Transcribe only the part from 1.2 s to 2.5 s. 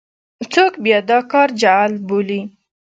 کار جعل بولي.